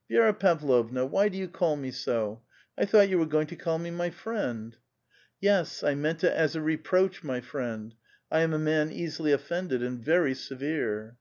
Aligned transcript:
*' 0.00 0.10
Vi^ra 0.10 0.38
Pavlovna, 0.38 1.06
why 1.06 1.30
do 1.30 1.38
you 1.38 1.48
call 1.48 1.74
me 1.74 1.90
so? 1.90 2.42
I 2.76 2.84
thought 2.84 3.08
you 3.08 3.18
were 3.18 3.24
going 3.24 3.46
to 3.46 3.56
call 3.56 3.78
me 3.78 3.90
my 3.90 4.10
friend?*' 4.10 4.76
"Yes, 5.40 5.82
I 5.82 5.94
meant 5.94 6.22
it 6.22 6.32
as 6.34 6.54
a 6.54 6.60
reproach, 6.60 7.24
my 7.24 7.40
friend! 7.40 7.94
I 8.30 8.40
am 8.40 8.52
a 8.52 8.58
man 8.58 8.92
easily 8.92 9.32
offended, 9.32 9.82
and 9.82 9.98
very 9.98 10.34
severe 10.34 11.16